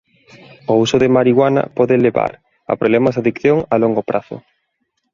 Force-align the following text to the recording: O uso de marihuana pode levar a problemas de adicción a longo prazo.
O 0.71 0.73
uso 0.85 0.95
de 1.01 1.13
marihuana 1.17 1.63
pode 1.77 1.95
levar 2.05 2.31
a 2.71 2.73
problemas 2.81 3.13
de 3.13 3.21
adicción 3.23 3.57
a 3.73 3.75
longo 3.83 4.01
prazo. 4.09 4.35